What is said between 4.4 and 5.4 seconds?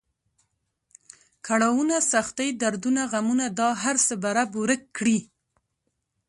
ورک کړي.